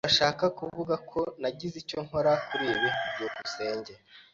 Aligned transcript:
Urashaka 0.05 0.45
kuvuga 0.59 0.95
ko 1.11 1.21
nagize 1.41 1.75
icyo 1.83 1.97
nkora 2.05 2.31
kuri 2.47 2.65
ibi? 2.73 2.89
byukusenge 3.13 3.93